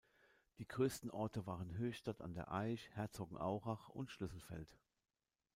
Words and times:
Die 0.57 0.67
größten 0.67 1.11
Orte 1.11 1.45
waren 1.45 1.77
Höchstadt 1.77 2.21
an 2.21 2.33
der 2.33 2.51
Aisch, 2.51 2.89
Herzogenaurach 2.95 3.87
und 3.89 4.09
Schlüsselfeld. 4.09 4.75